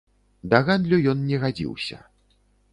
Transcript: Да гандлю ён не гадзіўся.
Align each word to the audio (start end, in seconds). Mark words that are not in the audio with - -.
Да 0.53 0.61
гандлю 0.69 0.99
ён 1.13 1.23
не 1.29 1.41
гадзіўся. 1.45 2.03